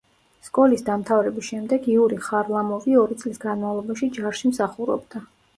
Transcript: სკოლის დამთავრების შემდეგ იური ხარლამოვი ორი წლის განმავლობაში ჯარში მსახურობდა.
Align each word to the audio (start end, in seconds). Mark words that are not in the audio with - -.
სკოლის 0.45 0.83
დამთავრების 0.87 1.49
შემდეგ 1.49 1.85
იური 1.95 2.19
ხარლამოვი 2.29 2.97
ორი 3.03 3.19
წლის 3.23 3.39
განმავლობაში 3.47 4.11
ჯარში 4.19 4.53
მსახურობდა. 4.57 5.27